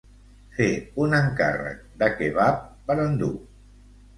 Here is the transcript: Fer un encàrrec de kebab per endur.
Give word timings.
Fer 0.59 0.69
un 1.03 1.13
encàrrec 1.17 1.83
de 2.01 2.09
kebab 2.23 2.65
per 2.89 2.99
endur. 3.07 3.33